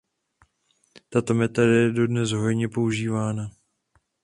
[1.09, 3.51] Tato metoda je dodnes hojně používaná.